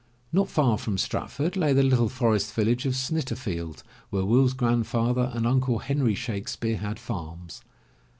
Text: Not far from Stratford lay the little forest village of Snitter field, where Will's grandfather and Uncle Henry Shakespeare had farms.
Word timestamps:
Not 0.33 0.49
far 0.49 0.79
from 0.79 0.97
Stratford 0.97 1.55
lay 1.55 1.73
the 1.73 1.83
little 1.83 2.09
forest 2.09 2.55
village 2.55 2.87
of 2.87 2.95
Snitter 2.95 3.37
field, 3.37 3.83
where 4.09 4.25
Will's 4.25 4.53
grandfather 4.53 5.29
and 5.31 5.45
Uncle 5.45 5.77
Henry 5.77 6.15
Shakespeare 6.15 6.77
had 6.77 6.97
farms. 6.97 7.61